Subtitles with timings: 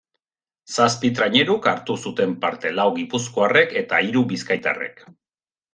[0.77, 5.11] Zazpi traineruk hartu zuten parte, lau gipuzkoarrek eta hiru bizkaitarrek.